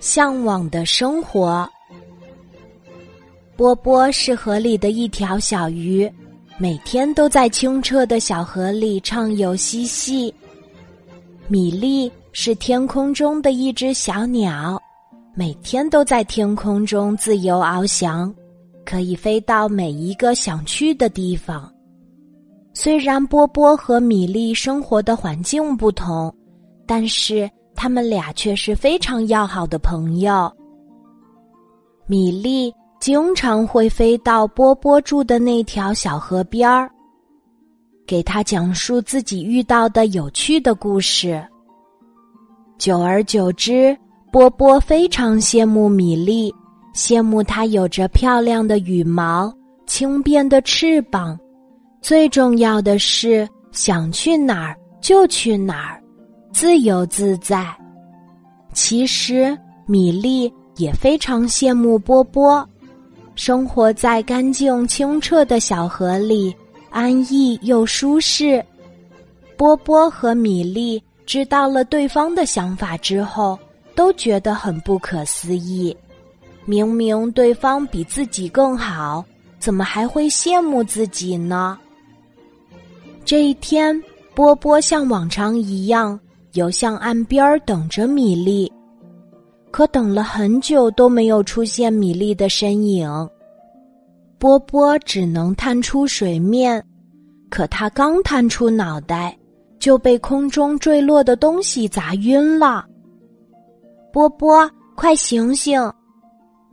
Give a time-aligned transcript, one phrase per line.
[0.00, 1.68] 向往的生活。
[3.56, 6.10] 波波是河里的一条小鱼，
[6.58, 10.34] 每天都在清澈的小河里畅游嬉戏。
[11.48, 14.80] 米粒是天空中的一只小鸟，
[15.34, 18.34] 每天都在天空中自由翱翔，
[18.84, 21.70] 可以飞到每一个想去的地方。
[22.74, 26.34] 虽然波波和米粒生活的环境不同，
[26.86, 27.48] 但是
[27.82, 30.48] 他们俩却是非常要好的朋友。
[32.06, 36.88] 米粒经常会飞到波波住的那条小河边儿，
[38.06, 41.44] 给他讲述自己遇到的有趣的故事。
[42.78, 43.98] 久而久之，
[44.30, 46.54] 波波非常羡慕米粒，
[46.94, 49.52] 羡慕它有着漂亮的羽毛、
[49.88, 51.36] 轻便的翅膀。
[52.00, 56.01] 最重要的是，想去哪儿就去哪儿，
[56.52, 57.66] 自由自在。
[58.72, 59.56] 其实，
[59.86, 62.66] 米粒也非常羡慕波波，
[63.34, 66.54] 生活在干净清澈的小河里，
[66.90, 68.64] 安逸又舒适。
[69.56, 73.58] 波波和米粒知道了对方的想法之后，
[73.94, 75.96] 都觉得很不可思议。
[76.64, 79.24] 明明对方比自己更好，
[79.58, 81.78] 怎么还会羡慕自己呢？
[83.24, 84.00] 这一天，
[84.34, 86.18] 波波像往常一样
[86.52, 88.70] 游向岸边等着米粒，
[89.70, 93.08] 可等了很久都没有出现米粒的身影。
[94.38, 96.84] 波波只能探出水面，
[97.48, 99.36] 可他刚探出脑袋，
[99.78, 102.84] 就被空中坠落的东西砸晕了。
[104.12, 105.80] 波波，快醒醒！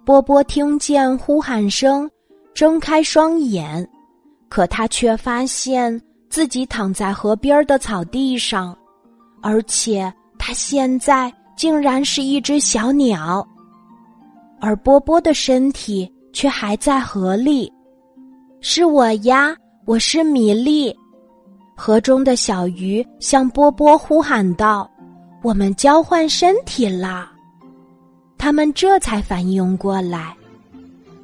[0.04, 2.10] 波波听见呼喊声，
[2.54, 3.88] 睁开双眼，
[4.50, 6.02] 可他却发现。
[6.30, 8.78] 自己躺在河边的草地上，
[9.42, 13.48] 而且它现在竟然是一只小鸟，
[14.60, 17.72] 而波波的身体却还在河里。
[18.62, 19.56] 是我呀，
[19.86, 20.96] 我是米粒。
[21.76, 24.90] 河中的小鱼向波波呼喊道
[25.42, 27.32] ：“我们交换身体啦！”
[28.38, 30.36] 他们这才反应过来，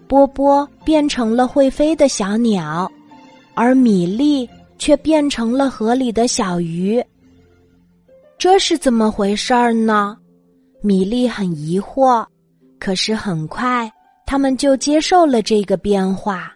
[0.07, 2.91] 波波变成了会飞的小鸟，
[3.53, 4.49] 而米粒。
[4.77, 7.01] 却变成了河里的小鱼。
[8.37, 10.17] 这是怎么回事儿呢？
[10.81, 12.25] 米粒很疑惑。
[12.77, 13.91] 可是很快，
[14.25, 16.53] 他们就接受了这个变化，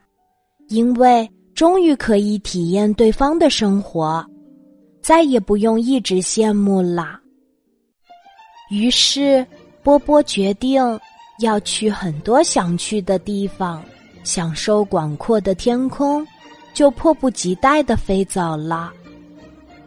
[0.68, 4.24] 因为终于可以体验对方的生活，
[5.02, 7.20] 再也不用一直羡慕了。
[8.70, 9.46] 于是，
[9.82, 10.82] 波波决定
[11.40, 13.84] 要去很多想去的地方，
[14.24, 16.26] 享受广阔的天空。
[16.72, 18.94] 就迫不及待的飞走了，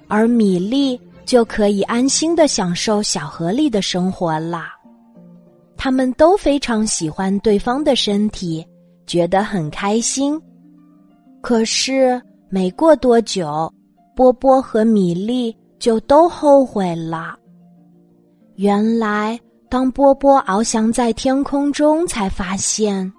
[0.08, 4.64] 而米粒就可以安心的享受小河里的生活了。
[5.76, 8.64] 他们都非常喜欢对方的身体，
[9.06, 10.40] 觉得很开心。
[11.40, 13.72] 可是没过多久，
[14.14, 17.36] 波波和米粒就都后悔了。
[18.54, 23.12] 原来，当波波翱翔在天空中，才发现。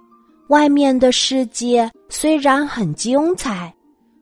[0.48, 3.74] 外面的世界虽然很精彩，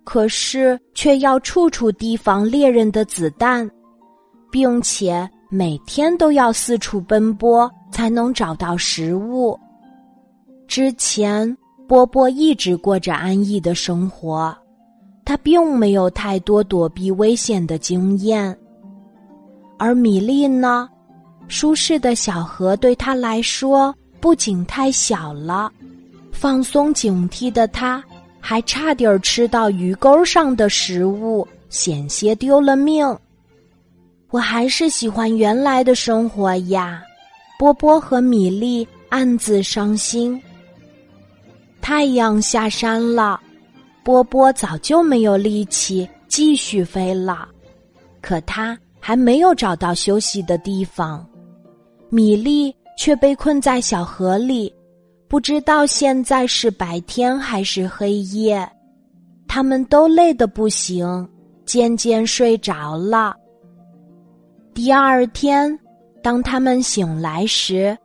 [0.05, 3.69] 可是却要处处提防猎人的子弹，
[4.51, 9.59] 并且每天都要四处奔波才能找到食物。
[10.67, 14.57] 之前波波一直过着安逸的生活，
[15.25, 18.57] 他并没有太多躲避危险的经验。
[19.79, 20.89] 而米粒呢，
[21.49, 25.71] 舒适的小河对他来说不仅太小了。
[26.33, 28.03] 放松警惕的他，
[28.45, 33.07] 还差点吃到鱼钩上的食物，险些丢了命。
[34.31, 37.01] 我还是喜欢原来的生活呀，
[37.57, 40.43] 波波和米粒暗自伤心。
[41.81, 43.41] 太阳下山了，
[44.03, 47.49] 波波早就没有力气继续飞了，
[48.21, 51.25] 可他还没有找到休息的地方，
[52.09, 54.73] 米粒却被困在小河里。
[55.33, 58.71] 不知道现在是白天还是黑夜，
[59.49, 61.27] 他们都累得不行，
[61.65, 63.35] 渐渐睡着了。
[64.75, 65.75] 第二天，
[66.23, 67.97] 当他们醒来时，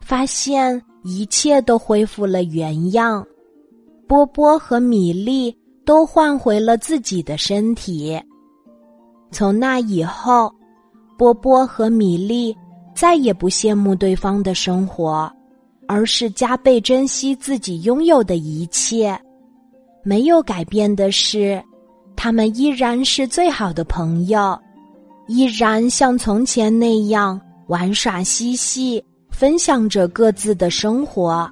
[0.00, 3.26] 发现一切都恢复了原样，
[4.06, 5.52] 波波和米粒
[5.84, 8.16] 都换回了自己的身体。
[9.32, 10.54] 从那以后，
[11.18, 12.56] 波波和米粒
[12.94, 15.28] 再也不羡慕对方的生活。
[15.88, 19.18] 而是加倍珍惜自己拥有的一切，
[20.02, 21.62] 没有改变的是，
[22.16, 24.58] 他们依然是最好的朋友，
[25.28, 31.50] 依然像从前那样玩耍嬉戏，分享着各自的生活。